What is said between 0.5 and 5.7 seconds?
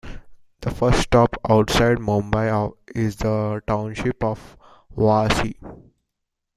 The first stop outside Mumbai is the township of Vashi.